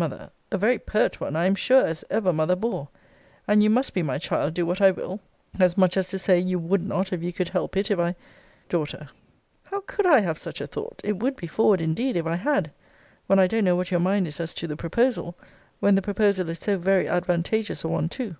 M. 0.00 0.10
A 0.10 0.32
very 0.56 0.78
pert 0.78 1.20
one, 1.20 1.36
I 1.36 1.44
am 1.44 1.54
sure, 1.54 1.84
as 1.86 2.02
ever 2.08 2.32
mother 2.32 2.56
bore! 2.56 2.88
And 3.46 3.62
you 3.62 3.68
must 3.68 3.92
be 3.92 4.02
my 4.02 4.16
child, 4.16 4.54
do 4.54 4.64
what 4.64 4.80
I 4.80 4.90
will! 4.90 5.20
as 5.60 5.76
much 5.76 5.98
as 5.98 6.08
to 6.08 6.18
say, 6.18 6.38
you 6.38 6.58
would 6.58 6.82
not, 6.82 7.12
if 7.12 7.22
you 7.22 7.34
could 7.34 7.50
help 7.50 7.76
it, 7.76 7.90
if 7.90 7.98
I 7.98 8.14
D. 8.70 8.82
How 9.64 9.80
could 9.82 10.06
I 10.06 10.20
have 10.20 10.38
such 10.38 10.62
a 10.62 10.66
thought! 10.66 11.02
It 11.04 11.18
would 11.18 11.36
be 11.36 11.46
forward, 11.46 11.82
indeed, 11.82 12.16
if 12.16 12.24
I 12.24 12.36
had 12.36 12.70
when 13.26 13.38
I 13.38 13.46
don't 13.46 13.64
know 13.64 13.76
what 13.76 13.90
your 13.90 14.00
mind 14.00 14.26
is 14.26 14.40
as 14.40 14.54
to 14.54 14.66
the 14.66 14.74
proposal: 14.74 15.36
when 15.80 15.96
the 15.96 16.00
proposal 16.00 16.48
is 16.48 16.58
so 16.58 16.78
very 16.78 17.06
advantageous 17.06 17.84
a 17.84 17.88
one 17.88 18.08
too. 18.08 18.36